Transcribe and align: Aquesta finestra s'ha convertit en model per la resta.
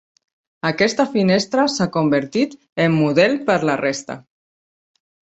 Aquesta 0.69 1.03
finestra 1.17 1.65
s'ha 1.73 1.87
convertit 1.97 2.55
en 2.87 2.97
model 3.03 3.37
per 3.51 3.59
la 3.71 3.77
resta. 3.83 4.17